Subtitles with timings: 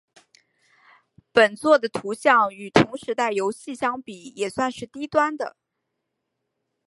[1.31, 5.55] 本作的图像与同时代游戏相比也算是低端的。